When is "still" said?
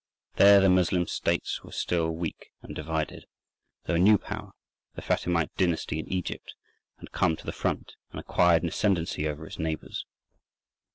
1.71-2.09